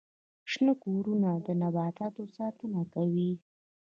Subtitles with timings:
[0.51, 3.31] شنه کورونه د نباتاتو ساتنه کوي